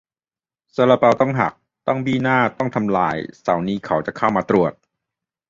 [0.75, 1.53] "ซาลาเปาต้องหัก
[1.87, 4.71] ต้องบี้หน้า ต้องทำลาย เสาร์นี้เขาจะเข้ามาตรวจ"